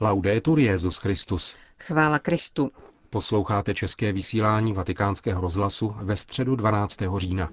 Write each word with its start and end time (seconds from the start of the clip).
Laudetur 0.00 0.58
Jezus 0.58 0.96
Christus. 0.96 1.56
Chvála 1.78 2.18
Kristu. 2.18 2.70
Posloucháte 3.10 3.74
české 3.74 4.12
vysílání 4.12 4.72
Vatikánského 4.72 5.40
rozhlasu 5.40 5.94
ve 6.02 6.16
středu 6.16 6.56
12. 6.56 6.96
října. 7.16 7.50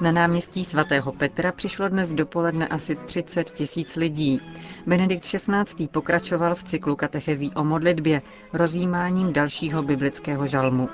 Na 0.00 0.12
náměstí 0.12 0.64
svatého 0.64 1.12
Petra 1.12 1.52
přišlo 1.52 1.88
dnes 1.88 2.14
dopoledne 2.14 2.68
asi 2.68 2.96
30 2.96 3.50
tisíc 3.50 3.96
lidí. 3.96 4.40
Benedikt 4.86 5.24
XVI. 5.24 5.88
pokračoval 5.88 6.54
v 6.54 6.64
cyklu 6.64 6.96
katechezí 6.96 7.54
o 7.54 7.64
modlitbě 7.64 8.22
rozjímáním 8.52 9.32
dalšího 9.32 9.82
biblického 9.82 10.46
žalmu. 10.46 10.88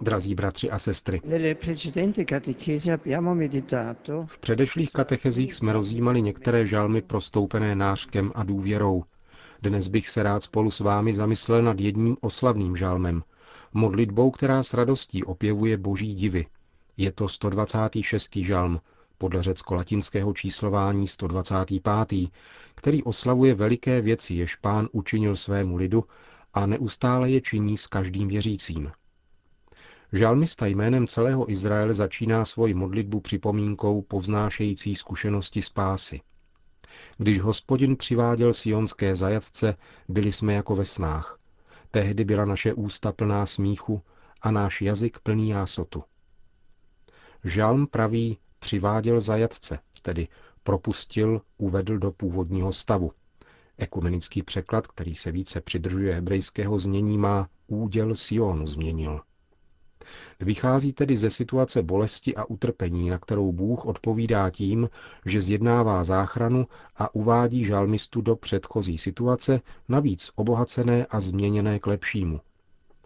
Drazí 0.00 0.34
bratři 0.34 0.70
a 0.70 0.78
sestry, 0.78 1.20
v 4.26 4.38
předešlých 4.38 4.92
katechezích 4.92 5.54
jsme 5.54 5.72
rozjímali 5.72 6.22
některé 6.22 6.66
žalmy 6.66 7.02
prostoupené 7.02 7.74
nářkem 7.74 8.32
a 8.34 8.44
důvěrou. 8.44 9.04
Dnes 9.62 9.88
bych 9.88 10.08
se 10.08 10.22
rád 10.22 10.42
spolu 10.42 10.70
s 10.70 10.80
vámi 10.80 11.14
zamyslel 11.14 11.62
nad 11.62 11.80
jedním 11.80 12.16
oslavným 12.20 12.76
žalmem, 12.76 13.22
modlitbou, 13.74 14.30
která 14.30 14.62
s 14.62 14.74
radostí 14.74 15.24
opěvuje 15.24 15.76
boží 15.76 16.14
divy. 16.14 16.46
Je 16.96 17.12
to 17.12 17.28
126. 17.28 18.36
žalm, 18.36 18.80
podle 19.18 19.42
řecko-latinského 19.42 20.32
číslování 20.32 21.06
125., 21.08 22.28
který 22.74 23.02
oslavuje 23.02 23.54
veliké 23.54 24.00
věci, 24.00 24.34
jež 24.34 24.56
pán 24.56 24.88
učinil 24.92 25.36
svému 25.36 25.76
lidu 25.76 26.04
a 26.54 26.66
neustále 26.66 27.30
je 27.30 27.40
činí 27.40 27.76
s 27.76 27.86
každým 27.86 28.28
věřícím. 28.28 28.92
Žalmista 30.12 30.66
jménem 30.66 31.06
celého 31.06 31.50
Izraele 31.50 31.94
začíná 31.94 32.44
svoji 32.44 32.74
modlitbu 32.74 33.20
připomínkou 33.20 34.02
povznášející 34.02 34.94
zkušenosti 34.94 35.62
spásy. 35.62 36.20
Když 37.18 37.40
hospodin 37.40 37.96
přiváděl 37.96 38.52
sionské 38.52 39.14
zajatce, 39.14 39.76
byli 40.08 40.32
jsme 40.32 40.54
jako 40.54 40.76
ve 40.76 40.84
snách. 40.84 41.38
Tehdy 41.90 42.24
byla 42.24 42.44
naše 42.44 42.74
ústa 42.74 43.12
plná 43.12 43.46
smíchu 43.46 44.02
a 44.42 44.50
náš 44.50 44.82
jazyk 44.82 45.18
plný 45.18 45.48
jásotu. 45.48 46.04
Žalm 47.44 47.86
praví 47.86 48.38
přiváděl 48.58 49.20
zajatce, 49.20 49.78
tedy 50.02 50.28
propustil, 50.62 51.40
uvedl 51.58 51.98
do 51.98 52.12
původního 52.12 52.72
stavu. 52.72 53.12
Ekumenický 53.78 54.42
překlad, 54.42 54.86
který 54.86 55.14
se 55.14 55.32
více 55.32 55.60
přidržuje 55.60 56.14
hebrejského 56.14 56.78
znění, 56.78 57.18
má 57.18 57.48
úděl 57.66 58.14
Sionu 58.14 58.66
změnil. 58.66 59.20
Vychází 60.40 60.92
tedy 60.92 61.16
ze 61.16 61.30
situace 61.30 61.82
bolesti 61.82 62.36
a 62.36 62.44
utrpení, 62.44 63.10
na 63.10 63.18
kterou 63.18 63.52
Bůh 63.52 63.86
odpovídá 63.86 64.50
tím, 64.50 64.88
že 65.26 65.40
zjednává 65.40 66.04
záchranu 66.04 66.66
a 66.96 67.14
uvádí 67.14 67.64
žalmistu 67.64 68.20
do 68.20 68.36
předchozí 68.36 68.98
situace, 68.98 69.60
navíc 69.88 70.30
obohacené 70.34 71.06
a 71.10 71.20
změněné 71.20 71.78
k 71.78 71.86
lepšímu. 71.86 72.40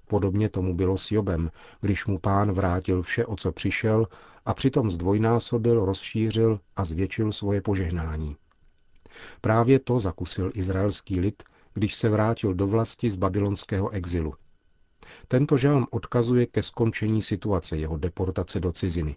Podobně 0.09 0.49
tomu 0.49 0.75
bylo 0.75 0.97
s 0.99 1.11
Jobem, 1.11 1.51
když 1.81 2.07
mu 2.07 2.19
pán 2.19 2.53
vrátil 2.53 3.03
vše, 3.03 3.27
o 3.27 3.37
co 3.37 3.53
přišel, 3.53 4.07
a 4.45 4.55
přitom 4.55 4.91
zdvojnásobil, 4.91 5.85
rozšířil 5.85 6.61
a 6.77 6.85
zvětšil 6.85 7.33
svoje 7.33 7.61
požehnání. 7.61 8.37
Právě 9.41 9.79
to 9.79 10.01
zakusil 10.01 10.51
izraelský 10.55 11.21
lid, 11.21 11.43
když 11.75 11.95
se 11.95 12.09
vrátil 12.09 12.55
do 12.55 12.67
vlasti 12.67 13.11
z 13.11 13.17
babylonského 13.17 13.91
exilu. 13.91 14.35
Tento 15.29 15.57
žalm 15.57 15.87
odkazuje 15.91 16.47
ke 16.47 16.63
skončení 16.63 17.23
situace 17.23 17.77
jeho 17.77 17.97
deportace 17.97 18.61
do 18.61 18.73
ciziny. 18.73 19.17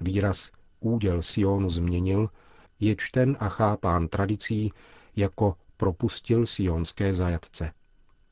Výraz 0.00 0.50
úděl 0.80 1.22
Sionu 1.22 1.70
změnil 1.70 2.28
je 2.80 2.96
čten 2.96 3.36
a 3.40 3.48
chápán 3.48 4.08
tradicí 4.08 4.72
jako 5.16 5.54
propustil 5.76 6.46
sionské 6.46 7.14
zajatce. 7.14 7.72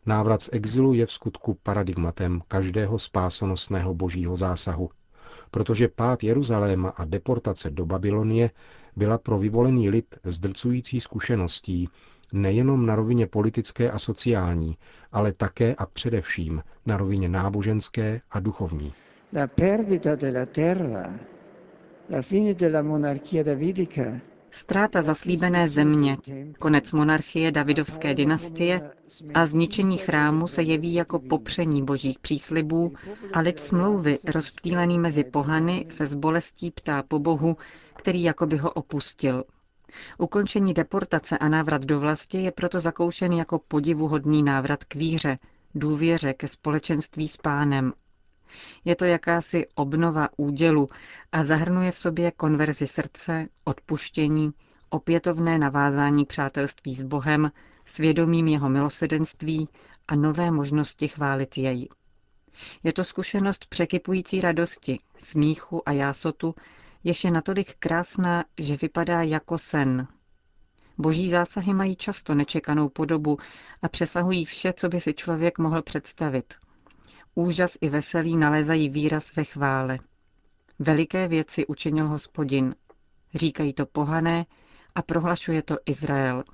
Návrat 0.07 0.43
z 0.43 0.51
exilu 0.53 0.95
je 0.95 1.07
v 1.07 1.13
skutku 1.13 1.59
paradigmatem 1.63 2.43
každého 2.49 2.99
spásonosného 2.99 3.95
božího 3.95 4.37
zásahu, 4.37 4.91
protože 5.51 5.89
pád 5.89 6.25
Jeruzaléma 6.25 6.89
a 6.89 7.05
deportace 7.05 7.71
do 7.71 7.87
Babylonie 7.87 8.51
byla 8.97 9.19
pro 9.19 9.39
vyvolený 9.39 9.91
lid 9.91 10.19
zdrcující 10.25 11.01
zkušeností 11.01 11.89
nejenom 12.33 12.87
na 12.87 12.97
rovině 12.97 13.27
politické 13.27 13.91
a 13.91 13.99
sociální, 13.99 14.77
ale 15.13 15.33
také 15.33 15.75
a 15.75 15.87
především 15.87 16.63
na 16.87 16.97
rovině 16.97 17.29
náboženské 17.29 18.21
a 18.31 18.41
duchovní. 18.41 18.93
La 19.33 19.47
perdita 19.47 20.15
della 20.17 20.47
terra, 20.47 21.05
la 22.11 22.23
fine 22.23 22.55
della 22.55 22.83
monarchia 22.83 23.43
davidica, 23.43 24.21
Ztráta 24.51 25.03
zaslíbené 25.03 25.69
země, 25.69 26.17
konec 26.59 26.93
monarchie 26.93 27.53
Davidovské 27.53 28.15
dynastie 28.15 28.91
a 29.35 29.47
zničení 29.47 29.97
chrámu 29.99 30.47
se 30.47 30.63
jeví 30.63 30.95
jako 30.95 31.19
popření 31.19 31.83
božích 31.85 32.19
příslibů 32.19 32.93
a 33.33 33.41
lid 33.41 33.59
smlouvy 33.61 34.19
rozptýlený 34.25 34.99
mezi 34.99 35.25
pohany 35.25 35.87
se 35.91 36.07
z 36.07 36.15
bolestí 36.15 36.71
ptá 36.71 37.03
po 37.03 37.19
Bohu, 37.19 37.57
který 37.97 38.23
jakoby 38.23 38.57
ho 38.57 38.71
opustil. 38.71 39.45
Ukončení 40.19 40.75
deportace 40.75 41.39
a 41.39 41.49
návrat 41.49 41.85
do 41.85 42.01
vlasti 42.01 42.43
je 42.43 42.51
proto 42.53 42.81
zakoušen 42.81 43.33
jako 43.33 43.59
podivuhodný 43.69 44.43
návrat 44.43 44.85
k 44.85 44.95
víře, 44.95 45.39
důvěře 45.75 46.33
ke 46.35 46.49
společenství 46.49 47.29
s 47.29 47.37
pánem. 47.37 47.93
Je 48.85 48.97
to 48.97 49.05
jakási 49.05 49.67
obnova 49.75 50.29
údělu 50.37 50.89
a 51.33 51.45
zahrnuje 51.45 51.93
v 51.93 51.99
sobě 51.99 52.31
konverzi 52.31 52.87
srdce, 52.87 53.49
odpuštění, 53.65 54.51
opětovné 54.91 55.59
navázání 55.59 56.25
přátelství 56.25 56.95
s 56.97 57.03
Bohem, 57.03 57.53
svědomím 57.85 58.49
jeho 58.49 58.69
milosedenství 58.69 59.69
a 60.09 60.15
nové 60.15 60.51
možnosti 60.51 61.09
chválit 61.09 61.59
jej. 61.59 61.89
Je 62.83 62.93
to 62.93 63.05
zkušenost 63.05 63.67
překypující 63.67 64.41
radosti, 64.41 64.99
smíchu 65.19 65.89
a 65.89 65.93
jásotu, 65.93 66.55
jež 67.05 67.25
je 67.25 67.31
natolik 67.31 67.75
krásná, 67.79 68.45
že 68.59 68.77
vypadá 68.77 69.23
jako 69.23 69.59
sen. 69.59 70.09
Boží 70.99 71.31
zásahy 71.31 71.75
mají 71.75 71.97
často 71.97 72.35
nečekanou 72.35 72.89
podobu 72.89 73.39
a 73.83 73.89
přesahují 73.89 74.45
vše, 74.45 74.73
co 74.73 74.89
by 74.89 75.01
si 75.01 75.15
člověk 75.15 75.59
mohl 75.59 75.83
představit. 75.83 76.55
Úžas 77.39 77.79
i 77.81 77.89
veselí 77.89 78.37
nalezají 78.37 78.89
výraz 78.89 79.37
ve 79.37 79.45
chvále. 79.45 79.99
Veliké 80.79 81.29
věci 81.29 81.67
učinil 81.67 82.09
hospodin. 82.09 82.75
Říkají 83.35 83.73
to 83.73 83.87
pohané 83.87 84.47
a 84.95 85.03
prohlašuje 85.03 85.63
to 85.63 85.77
Izrael. 85.87 86.45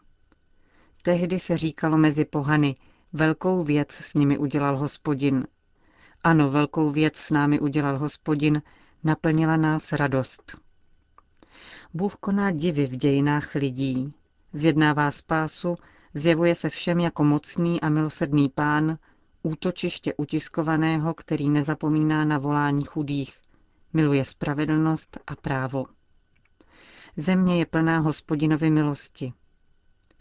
Tehdy 1.02 1.38
se 1.38 1.56
říkalo 1.56 1.98
mezi 1.98 2.24
pohany, 2.24 2.76
velkou 3.12 3.62
věc 3.62 3.92
s 3.92 4.14
nimi 4.14 4.38
udělal 4.38 4.78
hospodin. 4.78 5.46
Ano, 6.24 6.50
velkou 6.50 6.90
věc 6.90 7.16
s 7.16 7.30
námi 7.30 7.60
udělal 7.60 7.98
hospodin, 7.98 8.62
naplnila 9.04 9.56
nás 9.56 9.92
radost. 9.92 10.58
Bůh 11.94 12.16
koná 12.16 12.50
divy 12.50 12.86
v 12.86 12.96
dějinách 12.96 13.54
lidí, 13.54 14.14
zjednává 14.52 15.10
spásu, 15.10 15.76
zjevuje 16.14 16.54
se 16.54 16.68
všem 16.68 17.00
jako 17.00 17.24
mocný 17.24 17.80
a 17.80 17.88
milosedný 17.88 18.48
pán, 18.48 18.98
útočiště 19.44 20.14
utiskovaného, 20.14 21.14
který 21.14 21.50
nezapomíná 21.50 22.24
na 22.24 22.38
volání 22.38 22.84
chudých, 22.84 23.38
miluje 23.92 24.24
spravedlnost 24.24 25.18
a 25.26 25.36
právo. 25.36 25.84
Země 27.16 27.58
je 27.58 27.66
plná 27.66 27.98
hospodinovy 27.98 28.70
milosti. 28.70 29.32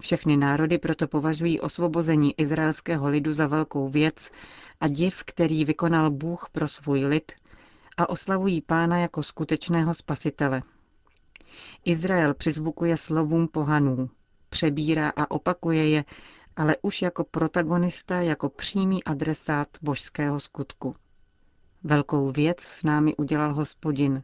Všechny 0.01 0.37
národy 0.37 0.77
proto 0.77 1.07
považují 1.07 1.59
osvobození 1.59 2.39
izraelského 2.39 3.09
lidu 3.09 3.33
za 3.33 3.47
velkou 3.47 3.89
věc 3.89 4.29
a 4.79 4.87
div, 4.87 5.23
který 5.25 5.65
vykonal 5.65 6.11
Bůh 6.11 6.49
pro 6.51 6.67
svůj 6.67 7.05
lid, 7.05 7.31
a 7.97 8.09
oslavují 8.09 8.61
pána 8.61 8.97
jako 8.97 9.23
skutečného 9.23 9.93
spasitele. 9.93 10.61
Izrael 11.85 12.33
přizvukuje 12.33 12.97
slovům 12.97 13.47
pohanů, 13.47 14.09
přebírá 14.49 15.09
a 15.15 15.31
opakuje 15.31 15.89
je, 15.89 16.05
ale 16.55 16.75
už 16.81 17.01
jako 17.01 17.23
protagonista, 17.23 18.21
jako 18.21 18.49
přímý 18.49 19.03
adresát 19.03 19.67
božského 19.81 20.39
skutku. 20.39 20.95
Velkou 21.83 22.31
věc 22.31 22.61
s 22.61 22.83
námi 22.83 23.15
udělal 23.15 23.53
hospodin. 23.53 24.23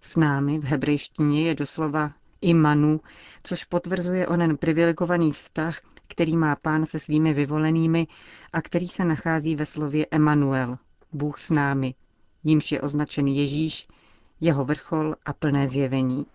S 0.00 0.16
námi 0.16 0.58
v 0.58 0.64
hebrejštině 0.64 1.42
je 1.42 1.54
doslova 1.54 2.12
imanu, 2.40 3.00
což 3.42 3.64
potvrzuje 3.64 4.26
onen 4.26 4.56
privilegovaný 4.56 5.32
vztah, 5.32 5.80
který 6.08 6.36
má 6.36 6.56
pán 6.56 6.86
se 6.86 6.98
svými 6.98 7.34
vyvolenými 7.34 8.06
a 8.52 8.62
který 8.62 8.88
se 8.88 9.04
nachází 9.04 9.56
ve 9.56 9.66
slově 9.66 10.06
Emanuel, 10.10 10.72
Bůh 11.12 11.38
s 11.38 11.50
námi, 11.50 11.94
jímž 12.44 12.72
je 12.72 12.80
označen 12.80 13.26
Ježíš, 13.26 13.88
jeho 14.40 14.64
vrchol 14.64 15.14
a 15.26 15.32
plné 15.32 15.68
zjevení. 15.68 16.26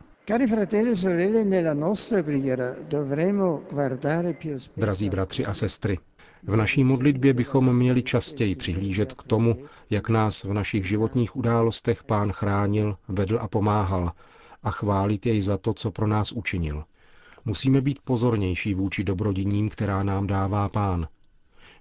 Drazí 4.78 5.10
bratři 5.10 5.46
a 5.46 5.54
sestry, 5.54 6.00
v 6.44 6.56
naší 6.56 6.84
modlitbě 6.84 7.34
bychom 7.34 7.78
měli 7.78 8.04
častěji 8.04 8.56
přihlížet 8.56 9.14
k 9.14 9.24
tomu, 9.24 9.66
jak 9.90 10.10
nás 10.10 10.44
v 10.44 10.54
našich 10.54 10.88
životních 10.88 11.36
událostech 11.36 12.04
pán 12.04 12.32
chránil, 12.32 12.98
vedl 13.08 13.40
a 13.42 13.48
pomáhal 13.48 14.12
a 14.64 14.72
chválit 14.72 15.26
jej 15.26 15.42
za 15.42 15.58
to, 15.58 15.74
co 15.74 15.92
pro 15.92 16.08
nás 16.08 16.32
učinil. 16.32 16.84
Musíme 17.46 17.82
být 17.82 18.00
pozornější 18.04 18.74
vůči 18.74 19.04
dobrodiním, 19.04 19.70
která 19.70 20.04
nám 20.04 20.28
dává 20.28 20.70
pán. 20.70 21.08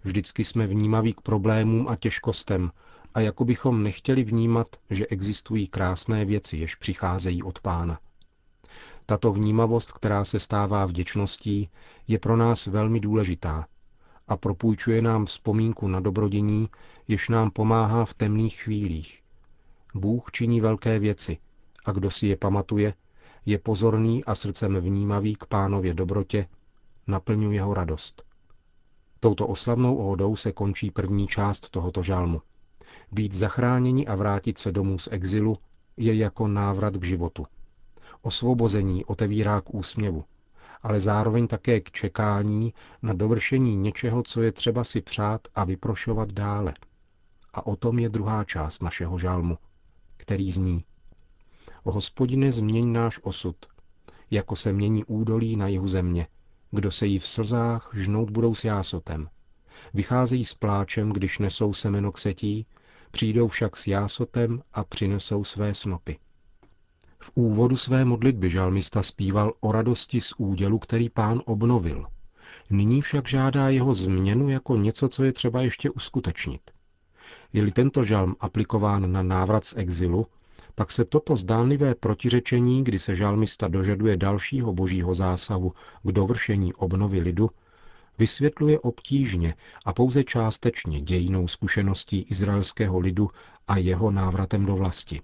Vždycky 0.03 0.45
jsme 0.45 0.67
vnímaví 0.67 1.13
k 1.13 1.21
problémům 1.21 1.89
a 1.89 1.97
těžkostem 1.97 2.71
a 3.15 3.21
jako 3.21 3.45
bychom 3.45 3.83
nechtěli 3.83 4.25
vnímat, 4.25 4.67
že 4.91 5.07
existují 5.07 5.69
krásné 5.69 6.25
věci, 6.25 6.57
jež 6.57 6.75
přicházejí 6.75 7.43
od 7.43 7.61
pána. 7.61 7.99
Tato 9.07 9.33
vnímavost, 9.33 9.93
která 9.93 10.25
se 10.25 10.39
stává 10.39 10.87
vděčností, 10.87 11.71
je 12.09 12.19
pro 12.19 12.37
nás 12.37 12.67
velmi 12.67 13.01
důležitá 13.01 13.67
a 14.29 14.37
propůjčuje 14.37 15.03
nám 15.03 15.25
vzpomínku 15.25 15.89
na 15.89 16.01
dobrodění, 16.01 16.69
jež 17.09 17.29
nám 17.29 17.51
pomáhá 17.51 18.05
v 18.05 18.15
temných 18.15 18.63
chvílích. 18.63 19.23
Bůh 19.95 20.31
činí 20.33 20.61
velké 20.61 20.99
věci 20.99 21.39
a 21.85 21.93
kdo 21.93 22.11
si 22.11 22.27
je 22.27 22.37
pamatuje, 22.37 22.95
je 23.47 23.59
pozorný 23.59 24.25
a 24.25 24.35
srdcem 24.35 24.77
vnímavý 24.77 25.35
k 25.35 25.47
pánově 25.47 25.95
dobrotě, 25.95 26.47
naplňuje 27.07 27.57
jeho 27.57 27.75
radost. 27.75 28.23
Touto 29.21 29.47
oslavnou 29.47 29.97
ódou 29.97 30.37
se 30.37 30.53
končí 30.53 30.91
první 30.91 31.27
část 31.27 31.71
tohoto 31.71 32.03
žalmu. 32.03 32.43
Být 33.13 33.33
zachráněni 33.33 34.07
a 34.07 34.15
vrátit 34.15 34.59
se 34.59 34.73
domů 34.73 34.99
z 34.99 35.09
exilu 35.11 35.59
je 35.97 36.15
jako 36.15 36.49
návrat 36.49 36.97
k 36.97 37.05
životu. 37.05 37.47
Osvobození 38.25 39.05
otevírá 39.05 39.61
k 39.61 39.75
úsměvu, 39.75 40.25
ale 40.83 41.01
zároveň 41.01 41.47
také 41.47 41.81
k 41.81 41.91
čekání 41.91 42.75
na 43.03 43.13
dovršení 43.13 43.77
něčeho, 43.77 44.23
co 44.23 44.43
je 44.43 44.53
třeba 44.53 44.85
si 44.85 45.01
přát 45.01 45.49
a 45.55 45.65
vyprošovat 45.65 46.33
dále. 46.33 46.75
A 47.55 47.67
o 47.67 47.77
tom 47.77 47.99
je 47.99 48.09
druhá 48.09 48.45
část 48.45 48.83
našeho 48.83 49.19
žalmu, 49.19 49.59
který 50.17 50.53
zní 50.53 50.85
O 51.83 51.93
hospodine 51.93 52.53
změň 52.53 52.93
náš 52.93 53.21
osud, 53.23 53.57
jako 54.31 54.57
se 54.57 54.73
mění 54.73 55.05
údolí 55.05 55.57
na 55.57 55.69
jihu 55.69 55.89
země, 55.89 56.27
kdo 56.71 56.91
se 56.91 57.07
jí 57.07 57.19
v 57.19 57.29
slzách 57.29 57.91
žnout 57.95 58.31
budou 58.31 58.55
s 58.55 58.65
jásotem. 58.65 59.29
Vycházejí 59.95 60.45
s 60.45 60.55
pláčem, 60.55 61.13
když 61.13 61.39
nesou 61.39 61.73
semeno 61.73 62.13
k 62.13 62.19
setí, 62.19 62.67
přijdou 63.11 63.49
však 63.49 63.77
s 63.77 63.87
jásotem 63.87 64.63
a 64.73 64.85
přinesou 64.85 65.45
své 65.45 65.75
snopy. 65.75 66.19
V 67.25 67.31
úvodu 67.35 67.77
své 67.77 68.05
modlitby 68.05 68.51
žalmista 68.51 69.03
zpíval 69.03 69.53
o 69.61 69.73
radosti 69.73 70.21
z 70.21 70.33
údělu, 70.39 70.79
který 70.79 71.09
pán 71.09 71.43
obnovil. 71.45 72.07
Nyní 72.71 73.03
však 73.03 73.29
žádá 73.29 73.69
jeho 73.69 73.95
změnu 73.95 74.49
jako 74.49 74.77
něco, 74.77 75.09
co 75.09 75.25
je 75.25 75.33
třeba 75.33 75.63
ještě 75.63 75.91
uskutečnit. 75.91 76.61
Je-li 77.53 77.73
tento 77.73 78.05
žalm 78.05 78.37
aplikován 78.41 79.13
na 79.13 79.23
návrat 79.23 79.65
z 79.65 79.75
exilu, 79.77 80.27
pak 80.75 80.93
se 80.93 81.05
toto 81.05 81.37
zdánlivé 81.37 81.95
protiřečení, 81.95 82.85
kdy 82.85 82.99
se 82.99 83.15
žalmista 83.15 83.69
dožaduje 83.69 84.17
dalšího 84.17 84.73
božího 84.73 85.15
zásahu 85.15 85.73
k 86.03 86.13
dovršení 86.13 86.75
obnovy 86.75 87.21
lidu, 87.21 87.51
vysvětluje 88.19 88.81
obtížně 88.81 89.55
a 89.85 89.93
pouze 89.93 90.25
částečně 90.25 91.01
dějinou 91.01 91.49
zkušeností 91.49 92.23
izraelského 92.23 92.99
lidu 92.99 93.31
a 93.69 93.77
jeho 93.77 94.11
návratem 94.11 94.67
do 94.67 94.77
vlasti. 94.77 95.21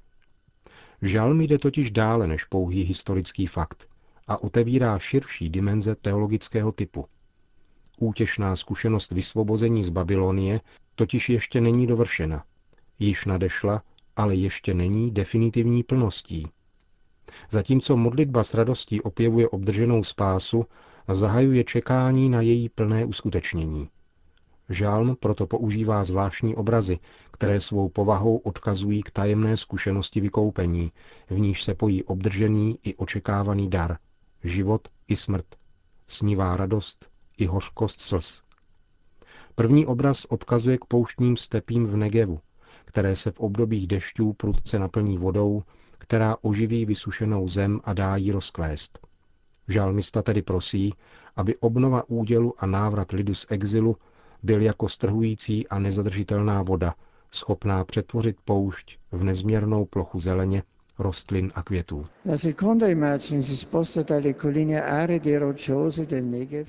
Žalm 1.03 1.41
jde 1.41 1.59
totiž 1.59 1.91
dále 1.91 2.27
než 2.27 2.45
pouhý 2.45 2.83
historický 2.83 3.47
fakt 3.47 3.89
a 4.29 4.43
otevírá 4.43 4.99
širší 4.99 5.49
dimenze 5.49 5.95
teologického 5.95 6.73
typu. 6.73 7.07
Útěšná 7.99 8.57
zkušenost 8.57 9.11
vysvobození 9.11 9.85
z 9.85 9.89
Babylonie 9.89 10.61
totiž 10.95 11.29
ještě 11.29 11.61
není 11.61 11.87
dovršena. 11.87 12.45
Již 12.99 13.25
nadešla, 13.25 13.83
ale 14.17 14.35
ještě 14.35 14.75
není 14.75 15.11
definitivní 15.11 15.83
plností. 15.83 16.49
Zatímco 17.51 17.97
modlitba 17.97 18.45
s 18.45 18.55
radostí 18.55 19.01
opěvuje 19.01 19.49
obdrženou 19.49 20.03
spásu 20.03 20.65
zahajuje 21.09 21.65
čekání 21.65 22.29
na 22.31 22.41
její 22.41 22.69
plné 22.69 23.05
uskutečnění. 23.05 23.89
Žálm 24.71 25.17
proto 25.21 25.47
používá 25.47 26.05
zvláštní 26.05 26.55
obrazy, 26.55 26.99
které 27.31 27.61
svou 27.61 27.89
povahou 27.89 28.37
odkazují 28.37 29.03
k 29.03 29.11
tajemné 29.11 29.57
zkušenosti 29.57 30.21
vykoupení, 30.21 30.93
v 31.31 31.39
níž 31.39 31.63
se 31.63 31.75
pojí 31.75 32.05
obdržený 32.05 32.79
i 32.83 32.95
očekávaný 32.95 33.71
dar, 33.71 33.99
život 34.45 34.89
i 35.09 35.17
smrt, 35.17 35.47
snívá 36.07 36.57
radost 36.57 37.11
i 37.39 37.47
hořkost 37.47 38.01
slz. 38.01 38.43
První 39.55 39.87
obraz 39.87 40.25
odkazuje 40.25 40.79
k 40.79 40.85
pouštním 40.85 41.37
stepím 41.37 41.87
v 41.87 41.97
Negevu, 41.97 42.41
které 42.85 43.17
se 43.17 43.31
v 43.31 43.41
obdobích 43.41 43.87
dešťů 43.87 44.33
prudce 44.33 44.79
naplní 44.79 45.19
vodou, 45.19 45.63
která 45.99 46.37
oživí 46.43 46.85
vysušenou 46.85 47.49
zem 47.49 47.81
a 47.85 47.95
dá 47.95 48.17
jí 48.17 48.33
rozkvést. 48.33 48.99
Žalmista 49.69 50.23
tedy 50.23 50.43
prosí, 50.43 50.95
aby 51.37 51.57
obnova 51.57 52.09
údělu 52.09 52.55
a 52.59 52.67
návrat 52.67 53.13
lidu 53.13 53.35
z 53.35 53.47
exilu 53.51 53.97
byl 54.43 54.63
jako 54.63 54.89
strhující 54.89 55.69
a 55.69 55.79
nezadržitelná 55.79 56.63
voda, 56.63 56.95
schopná 57.31 57.85
přetvořit 57.85 58.37
poušť 58.45 58.99
v 59.13 59.25
nezměrnou 59.25 59.85
plochu 59.85 60.21
zeleně, 60.21 60.63
rostlin 60.99 61.53
a 61.55 61.63
květů. 61.63 62.07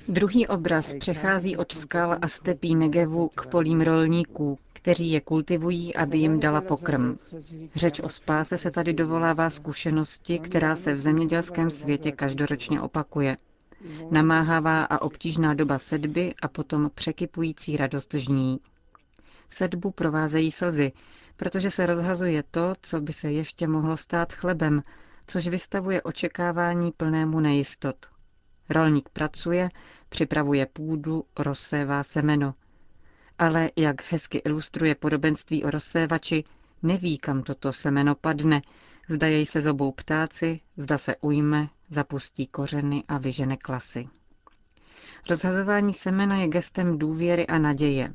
Druhý 0.08 0.46
obraz 0.46 0.94
přechází 0.94 1.56
od 1.56 1.72
skal 1.72 2.18
a 2.22 2.28
stepí 2.28 2.74
Negevu 2.74 3.28
k 3.34 3.46
polím 3.46 3.80
rolníků, 3.80 4.58
kteří 4.72 5.10
je 5.10 5.20
kultivují, 5.20 5.94
aby 5.96 6.18
jim 6.18 6.40
dala 6.40 6.60
pokrm. 6.60 7.16
Řeč 7.74 8.00
o 8.00 8.08
spáse 8.08 8.58
se 8.58 8.70
tady 8.70 8.92
dovolává 8.92 9.50
zkušenosti, 9.50 10.38
která 10.38 10.76
se 10.76 10.92
v 10.92 10.98
zemědělském 10.98 11.70
světě 11.70 12.12
každoročně 12.12 12.80
opakuje. 12.80 13.36
Namáhavá 14.10 14.84
a 14.84 15.02
obtížná 15.02 15.54
doba 15.54 15.78
sedby 15.78 16.34
a 16.42 16.48
potom 16.48 16.90
překypující 16.94 17.76
radost 17.76 18.14
žní. 18.14 18.60
Sedbu 19.48 19.90
provázejí 19.90 20.50
slzy, 20.50 20.92
protože 21.36 21.70
se 21.70 21.86
rozhazuje 21.86 22.42
to, 22.50 22.72
co 22.82 23.00
by 23.00 23.12
se 23.12 23.32
ještě 23.32 23.66
mohlo 23.66 23.96
stát 23.96 24.32
chlebem, 24.32 24.82
což 25.26 25.48
vystavuje 25.48 26.02
očekávání 26.02 26.92
plnému 26.92 27.40
nejistot. 27.40 27.96
Rolník 28.68 29.08
pracuje, 29.08 29.68
připravuje 30.08 30.66
půdu, 30.66 31.24
rozsévá 31.38 32.02
semeno. 32.02 32.54
Ale, 33.38 33.70
jak 33.76 34.12
hezky 34.12 34.38
ilustruje 34.38 34.94
podobenství 34.94 35.64
o 35.64 35.70
rozsévači, 35.70 36.44
neví, 36.82 37.18
kam 37.18 37.42
toto 37.42 37.72
semeno 37.72 38.14
padne, 38.14 38.62
zda 39.12 39.26
jej 39.28 39.46
se 39.46 39.60
zobou 39.60 39.92
ptáci, 39.92 40.60
zda 40.76 40.98
se 40.98 41.16
ujme, 41.20 41.68
zapustí 41.88 42.46
kořeny 42.46 43.04
a 43.08 43.18
vyžene 43.18 43.56
klasy. 43.56 44.08
Rozhazování 45.30 45.94
semena 45.94 46.36
je 46.36 46.48
gestem 46.48 46.98
důvěry 46.98 47.46
a 47.46 47.58
naděje. 47.58 48.14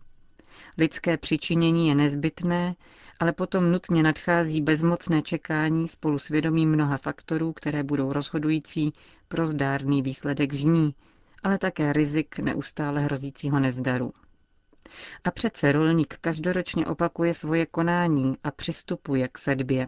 Lidské 0.77 1.17
přičinění 1.17 1.87
je 1.87 1.95
nezbytné, 1.95 2.75
ale 3.19 3.33
potom 3.33 3.71
nutně 3.71 4.03
nadchází 4.03 4.61
bezmocné 4.61 5.21
čekání 5.21 5.87
spolu 5.87 6.19
s 6.19 6.29
mnoha 6.51 6.97
faktorů, 6.97 7.53
které 7.53 7.83
budou 7.83 8.13
rozhodující 8.13 8.93
pro 9.27 9.47
zdárný 9.47 10.01
výsledek 10.01 10.53
žní, 10.53 10.95
ale 11.43 11.57
také 11.57 11.93
rizik 11.93 12.39
neustále 12.39 13.01
hrozícího 13.01 13.59
nezdaru. 13.59 14.13
A 15.23 15.31
přece 15.31 15.71
rolník 15.71 16.17
každoročně 16.21 16.85
opakuje 16.85 17.33
svoje 17.33 17.65
konání 17.65 18.37
a 18.43 18.51
přistupuje 18.51 19.27
k 19.27 19.37
sedbě. 19.37 19.87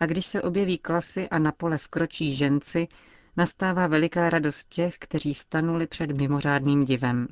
A 0.00 0.06
když 0.06 0.26
se 0.26 0.42
objeví 0.42 0.78
klasy 0.78 1.28
a 1.28 1.38
na 1.38 1.52
pole 1.52 1.78
vkročí 1.78 2.34
ženci, 2.34 2.88
nastává 3.36 3.86
veliká 3.86 4.30
radost 4.30 4.68
těch, 4.68 4.98
kteří 4.98 5.34
stanuli 5.34 5.86
před 5.86 6.10
mimořádným 6.10 6.84
divem. 6.84 7.28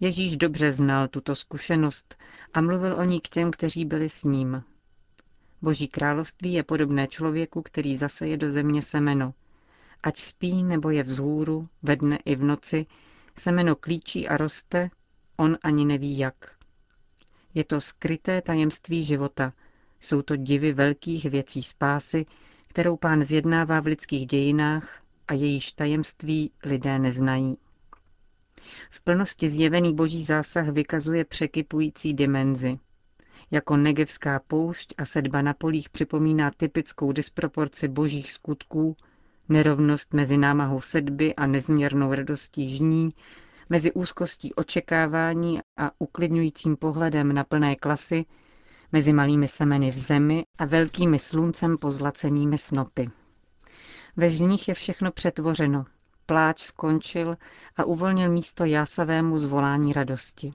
Ježíš 0.00 0.36
dobře 0.36 0.72
znal 0.72 1.08
tuto 1.08 1.34
zkušenost 1.34 2.16
a 2.54 2.60
mluvil 2.60 2.94
o 2.96 3.04
ní 3.04 3.20
k 3.20 3.28
těm, 3.28 3.50
kteří 3.50 3.84
byli 3.84 4.08
s 4.08 4.24
ním. 4.24 4.62
Boží 5.62 5.88
království 5.88 6.52
je 6.52 6.62
podobné 6.62 7.06
člověku, 7.08 7.62
který 7.62 7.96
zaseje 7.96 8.36
do 8.36 8.50
země 8.50 8.82
semeno. 8.82 9.34
Ať 10.02 10.18
spí 10.18 10.62
nebo 10.62 10.90
je 10.90 11.02
vzhůru, 11.02 11.68
ve 11.82 11.96
dne 11.96 12.18
i 12.24 12.34
v 12.34 12.42
noci, 12.44 12.86
semeno 13.38 13.76
klíčí 13.76 14.28
a 14.28 14.36
roste, 14.36 14.90
on 15.36 15.58
ani 15.62 15.84
neví 15.84 16.18
jak. 16.18 16.56
Je 17.54 17.64
to 17.64 17.80
skryté 17.80 18.42
tajemství 18.42 19.04
života, 19.04 19.52
jsou 20.00 20.22
to 20.22 20.36
divy 20.36 20.72
velkých 20.72 21.24
věcí 21.24 21.62
spásy, 21.62 22.26
kterou 22.68 22.96
pán 22.96 23.24
zjednává 23.24 23.80
v 23.80 23.86
lidských 23.86 24.26
dějinách 24.26 25.02
a 25.28 25.34
jejíž 25.34 25.72
tajemství 25.72 26.50
lidé 26.64 26.98
neznají. 26.98 27.56
V 28.90 29.00
plnosti 29.00 29.48
zjevený 29.48 29.94
boží 29.94 30.24
zásah 30.24 30.68
vykazuje 30.68 31.24
překypující 31.24 32.14
dimenzi. 32.14 32.78
Jako 33.50 33.76
negevská 33.76 34.40
poušť 34.46 34.94
a 34.98 35.04
sedba 35.04 35.42
na 35.42 35.54
polích 35.54 35.90
připomíná 35.90 36.50
typickou 36.50 37.12
disproporci 37.12 37.88
božích 37.88 38.32
skutků, 38.32 38.96
nerovnost 39.48 40.14
mezi 40.14 40.38
námahou 40.38 40.80
sedby 40.80 41.34
a 41.34 41.46
nezměrnou 41.46 42.14
radostí 42.14 42.76
žní, 42.76 43.10
mezi 43.68 43.92
úzkostí 43.92 44.54
očekávání 44.54 45.60
a 45.76 45.90
uklidňujícím 45.98 46.76
pohledem 46.76 47.32
na 47.32 47.44
plné 47.44 47.76
klasy, 47.76 48.24
mezi 48.92 49.12
malými 49.12 49.48
semeny 49.48 49.90
v 49.90 49.98
zemi 49.98 50.44
a 50.58 50.64
velkými 50.64 51.18
sluncem 51.18 51.78
pozlacenými 51.78 52.58
snopy. 52.58 53.10
Ve 54.16 54.30
žních 54.30 54.68
je 54.68 54.74
všechno 54.74 55.12
přetvořeno, 55.12 55.84
pláč 56.26 56.60
skončil 56.60 57.36
a 57.76 57.84
uvolnil 57.84 58.30
místo 58.30 58.64
jásavému 58.64 59.38
zvolání 59.38 59.92
radosti. 59.92 60.52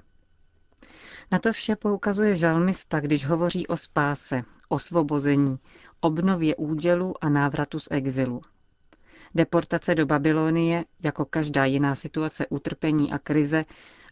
Na 1.32 1.40
to 1.40 1.52
vše 1.52 1.76
poukazuje 1.76 2.36
žalmista, 2.36 3.00
když 3.00 3.26
hovoří 3.26 3.68
o 3.68 3.78
spáse, 3.78 4.44
osvobození, 4.70 5.60
obnově 6.02 6.56
údělu 6.56 7.14
a 7.24 7.30
návratu 7.30 7.80
z 7.80 7.88
exilu. 7.92 8.42
Deportace 9.36 9.96
do 9.96 10.06
Babylonie, 10.06 10.86
jako 11.04 11.26
každá 11.26 11.66
jiná 11.66 11.96
situace 11.96 12.48
utrpení 12.48 13.12
a 13.12 13.20
krize, 13.20 13.66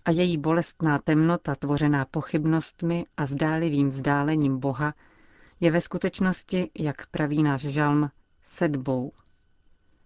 a 0.09 0.11
její 0.11 0.37
bolestná 0.37 0.99
temnota 0.99 1.55
tvořená 1.55 2.05
pochybnostmi 2.05 3.03
a 3.17 3.25
zdálivým 3.25 3.89
vzdálením 3.89 4.59
Boha, 4.59 4.93
je 5.59 5.71
ve 5.71 5.81
skutečnosti, 5.81 6.69
jak 6.79 7.07
praví 7.07 7.43
náš 7.43 7.61
žalm, 7.61 8.09
sedbou. 8.45 9.11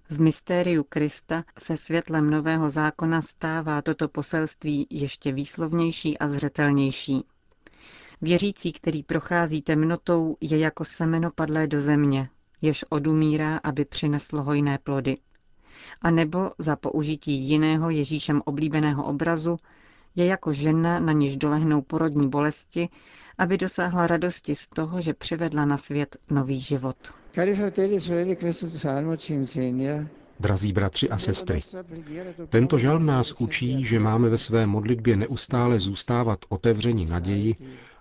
V 0.10 0.22
mystériu 0.22 0.84
Krista 0.84 1.44
se 1.60 1.78
světlem 1.78 2.30
nového 2.30 2.70
zákona 2.70 3.22
stává 3.22 3.82
toto 3.82 4.08
poselství 4.08 4.88
ještě 4.90 5.32
výslovnější 5.32 6.18
a 6.18 6.30
zřetelnější. 6.30 7.24
Věřící, 8.22 8.74
který 8.74 9.04
prochází 9.04 9.62
temnotou, 9.62 10.38
je 10.42 10.58
jako 10.60 10.86
semeno 10.86 11.32
padlé 11.32 11.68
do 11.68 11.82
země, 11.82 12.30
jež 12.62 12.86
odumírá, 12.90 13.60
aby 13.64 13.86
přineslo 13.86 14.44
hojné 14.44 14.78
plody. 14.78 15.18
A 16.02 16.12
nebo 16.12 16.52
za 16.58 16.76
použití 16.76 17.34
jiného 17.34 17.90
Ježíšem 17.90 18.42
oblíbeného 18.46 19.04
obrazu 19.06 19.58
je 20.16 20.26
jako 20.26 20.54
žena, 20.54 21.00
na 21.00 21.14
níž 21.14 21.38
dolehnou 21.38 21.82
porodní 21.82 22.30
bolesti, 22.30 22.90
aby 23.38 23.58
dosáhla 23.58 24.08
radosti 24.08 24.56
z 24.56 24.68
toho, 24.68 25.02
že 25.02 25.14
přivedla 25.14 25.66
na 25.66 25.78
svět 25.78 26.18
nový 26.30 26.60
život. 26.60 26.96
Drazí 30.40 30.74
bratři 30.74 31.10
a 31.10 31.18
sestry, 31.18 31.62
tento 32.50 32.78
žalm 32.78 33.06
nás 33.06 33.32
učí, 33.32 33.86
že 33.86 34.00
máme 34.00 34.30
ve 34.30 34.38
své 34.38 34.68
modlitbě 34.68 35.16
neustále 35.16 35.80
zůstávat 35.80 36.40
otevření 36.50 37.06
naději 37.06 37.56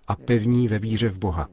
a 0.08 0.16
pevní 0.16 0.68
ve 0.68 0.78
víře 0.78 1.08
v 1.08 1.18
Boha. 1.18 1.48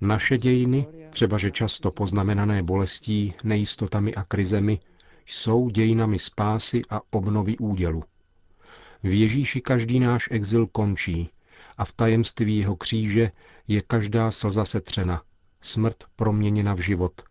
Naše 0.00 0.38
dějiny, 0.38 0.86
třeba 1.10 1.38
že 1.38 1.50
často 1.50 1.90
poznamenané 1.90 2.62
bolestí, 2.62 3.34
nejistotami 3.44 4.14
a 4.14 4.24
krizemi, 4.24 4.80
jsou 5.26 5.70
dějinami 5.70 6.18
spásy 6.18 6.82
a 6.90 7.00
obnovy 7.10 7.58
údělu. 7.58 8.02
V 9.06 9.20
Ježíši 9.20 9.60
každý 9.60 10.00
náš 10.00 10.28
exil 10.30 10.66
končí 10.66 11.30
a 11.78 11.84
v 11.84 11.92
tajemství 11.92 12.58
jeho 12.58 12.76
kříže 12.76 13.30
je 13.68 13.82
každá 13.82 14.30
slza 14.30 14.64
setřena, 14.64 15.22
smrt 15.60 16.04
proměněna 16.16 16.74
v 16.74 16.78
život, 16.78 17.22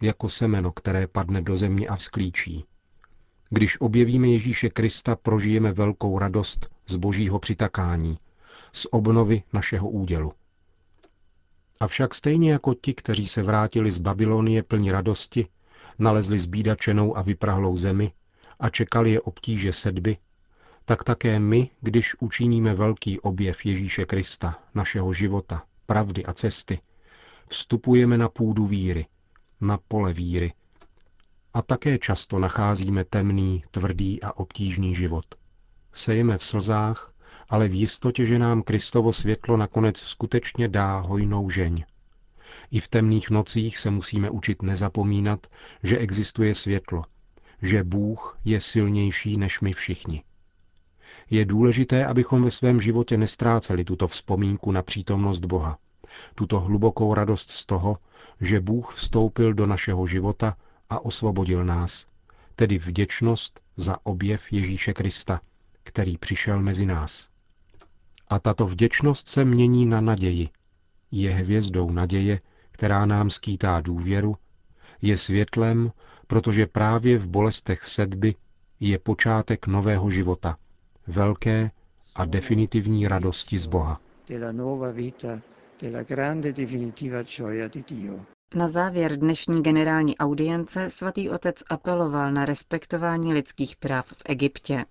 jako 0.00 0.28
semeno, 0.28 0.72
které 0.72 1.06
padne 1.06 1.42
do 1.42 1.56
země 1.56 1.88
a 1.88 1.96
vzklíčí. 1.96 2.64
Když 3.50 3.80
objevíme 3.80 4.28
Ježíše 4.28 4.70
Krista, 4.70 5.16
prožijeme 5.16 5.72
velkou 5.72 6.18
radost 6.18 6.70
z 6.86 6.96
božího 6.96 7.38
přitakání, 7.38 8.18
z 8.72 8.86
obnovy 8.90 9.42
našeho 9.52 9.90
údělu. 9.90 10.32
Avšak 11.80 12.14
stejně 12.14 12.52
jako 12.52 12.74
ti, 12.74 12.94
kteří 12.94 13.26
se 13.26 13.42
vrátili 13.42 13.90
z 13.90 13.98
Babylonie 13.98 14.62
plní 14.62 14.92
radosti, 14.92 15.46
nalezli 15.98 16.38
zbídačenou 16.38 17.16
a 17.16 17.22
vyprahlou 17.22 17.76
zemi 17.76 18.12
a 18.60 18.70
čekali 18.70 19.10
je 19.10 19.20
obtíže 19.20 19.72
sedby, 19.72 20.16
tak 20.84 21.04
také 21.04 21.38
my, 21.38 21.70
když 21.80 22.16
učiníme 22.20 22.74
velký 22.74 23.20
objev 23.20 23.66
Ježíše 23.66 24.04
Krista, 24.04 24.58
našeho 24.74 25.12
života, 25.12 25.62
pravdy 25.86 26.24
a 26.24 26.32
cesty, 26.32 26.80
vstupujeme 27.46 28.18
na 28.18 28.28
půdu 28.28 28.66
víry, 28.66 29.06
na 29.60 29.78
pole 29.88 30.12
víry. 30.12 30.52
A 31.54 31.62
také 31.62 31.98
často 31.98 32.38
nacházíme 32.38 33.04
temný, 33.04 33.62
tvrdý 33.70 34.22
a 34.22 34.36
obtížný 34.36 34.94
život. 34.94 35.24
Sejeme 35.92 36.38
v 36.38 36.44
slzách, 36.44 37.12
ale 37.48 37.68
v 37.68 37.74
jistotě, 37.74 38.24
že 38.24 38.38
nám 38.38 38.62
Kristovo 38.62 39.12
světlo 39.12 39.56
nakonec 39.56 39.98
skutečně 39.98 40.68
dá 40.68 40.98
hojnou 40.98 41.50
žeň. 41.50 41.84
I 42.70 42.80
v 42.80 42.88
temných 42.88 43.30
nocích 43.30 43.78
se 43.78 43.90
musíme 43.90 44.30
učit 44.30 44.62
nezapomínat, 44.62 45.46
že 45.82 45.98
existuje 45.98 46.54
světlo, 46.54 47.04
že 47.62 47.84
Bůh 47.84 48.38
je 48.44 48.60
silnější 48.60 49.36
než 49.36 49.60
my 49.60 49.72
všichni. 49.72 50.22
Je 51.30 51.44
důležité, 51.44 52.06
abychom 52.06 52.42
ve 52.42 52.50
svém 52.50 52.80
životě 52.80 53.16
nestráceli 53.16 53.84
tuto 53.84 54.08
vzpomínku 54.08 54.72
na 54.72 54.82
přítomnost 54.82 55.40
Boha, 55.44 55.78
tuto 56.34 56.60
hlubokou 56.60 57.14
radost 57.14 57.50
z 57.50 57.66
toho, 57.66 57.98
že 58.40 58.60
Bůh 58.60 58.94
vstoupil 58.94 59.54
do 59.54 59.66
našeho 59.66 60.06
života 60.06 60.56
a 60.90 61.04
osvobodil 61.04 61.64
nás, 61.64 62.06
tedy 62.56 62.78
vděčnost 62.78 63.60
za 63.76 63.96
objev 64.02 64.52
Ježíše 64.52 64.92
Krista, 64.92 65.40
který 65.82 66.18
přišel 66.18 66.60
mezi 66.60 66.86
nás. 66.86 67.28
A 68.28 68.38
tato 68.38 68.66
vděčnost 68.66 69.28
se 69.28 69.44
mění 69.44 69.86
na 69.86 70.00
naději. 70.00 70.48
Je 71.10 71.30
hvězdou 71.30 71.90
naděje, 71.90 72.40
která 72.70 73.06
nám 73.06 73.30
skýtá 73.30 73.80
důvěru, 73.80 74.36
je 75.02 75.16
světlem, 75.16 75.92
protože 76.26 76.66
právě 76.66 77.18
v 77.18 77.28
bolestech 77.28 77.84
sedby 77.84 78.34
je 78.80 78.98
počátek 78.98 79.66
nového 79.66 80.10
života, 80.10 80.56
velké 81.06 81.70
a 82.14 82.24
definitivní 82.24 83.08
radosti 83.08 83.58
z 83.58 83.66
Boha. 83.66 84.00
Na 88.54 88.68
závěr 88.68 89.16
dnešní 89.18 89.62
generální 89.62 90.16
audience 90.18 90.90
svatý 90.90 91.30
otec 91.30 91.56
apeloval 91.70 92.32
na 92.32 92.44
respektování 92.44 93.32
lidských 93.34 93.76
práv 93.76 94.06
v 94.06 94.22
Egyptě. 94.24 94.84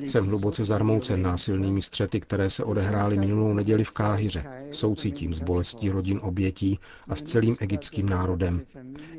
Jsem 0.00 0.26
hluboce 0.26 0.64
zarmoucen 0.64 1.22
násilnými 1.22 1.82
střety, 1.82 2.20
které 2.20 2.50
se 2.50 2.64
odehrály 2.64 3.18
minulou 3.18 3.52
neděli 3.54 3.84
v 3.84 3.90
Káhyře. 3.90 4.44
Soucítím 4.72 5.34
s 5.34 5.40
bolestí 5.40 5.90
rodin 5.90 6.20
obětí 6.22 6.78
a 7.08 7.16
s 7.16 7.22
celým 7.22 7.56
egyptským 7.60 8.08
národem. 8.08 8.62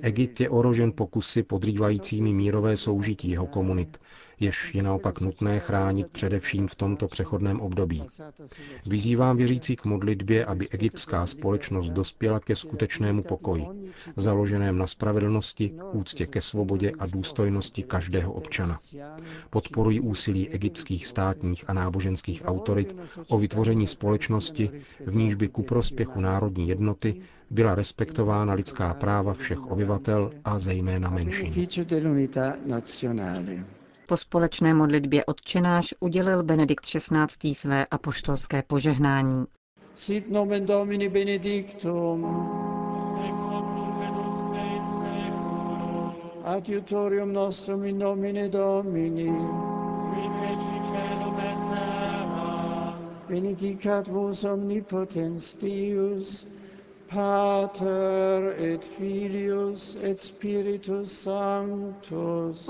Egypt 0.01 0.39
je 0.41 0.49
orožen 0.49 0.91
pokusy 0.95 1.43
podrývajícími 1.43 2.33
mírové 2.33 2.77
soužití 2.77 3.29
jeho 3.29 3.47
komunit, 3.47 3.97
jež 4.39 4.75
je 4.75 4.83
naopak 4.83 5.21
nutné 5.21 5.59
chránit 5.59 6.07
především 6.07 6.67
v 6.67 6.75
tomto 6.75 7.07
přechodném 7.07 7.59
období. 7.61 8.03
Vyzývám 8.85 9.37
věřící 9.37 9.75
k 9.75 9.85
modlitbě, 9.85 10.45
aby 10.45 10.69
egyptská 10.69 11.25
společnost 11.25 11.89
dospěla 11.89 12.39
ke 12.39 12.55
skutečnému 12.55 13.23
pokoji, 13.23 13.65
založeném 14.17 14.77
na 14.77 14.87
spravedlnosti, 14.87 15.73
úctě 15.91 16.25
ke 16.25 16.41
svobodě 16.41 16.91
a 16.99 17.05
důstojnosti 17.07 17.83
každého 17.83 18.33
občana. 18.33 18.77
Podporuji 19.49 19.99
úsilí 19.99 20.49
egyptských 20.49 21.07
státních 21.07 21.69
a 21.69 21.73
náboženských 21.73 22.41
autorit 22.45 22.95
o 23.27 23.37
vytvoření 23.37 23.87
společnosti, 23.87 24.69
v 25.05 25.15
níž 25.15 25.33
by 25.35 25.47
ku 25.47 25.63
prospěchu 25.63 26.21
národní 26.21 26.67
jednoty 26.69 27.21
byla 27.49 27.75
respektována 27.75 28.53
lidská 28.53 28.93
práva 28.93 29.33
všech 29.33 29.65
obyvatel 29.65 30.31
a 30.45 30.59
zejména 30.59 31.09
menšin. 31.09 31.53
Po 34.07 34.17
společné 34.17 34.73
modlitbě 34.73 35.25
odčenáš 35.25 35.93
udělil 35.99 36.43
Benedikt 36.43 36.85
XVI. 36.85 37.55
své 37.55 37.85
apoštolské 37.85 38.63
požehnání. 38.63 39.45
Sit 39.95 40.29
nomen 40.31 40.65
Domini 40.65 41.09
benedictum. 41.09 42.25
Adiutorium 46.43 47.33
nostrum 47.33 47.83
in 47.83 47.97
nomine 47.97 48.49
Domini. 48.49 49.31
Benedicat 53.29 54.07
vos 54.07 54.43
omnipotens 54.43 55.55
Deus, 55.55 56.47
Pater 57.07 58.53
et 58.57 58.85
Filius 58.85 59.97
et 60.03 60.19
Spiritus 60.19 61.11
Sanctus. 61.11 62.69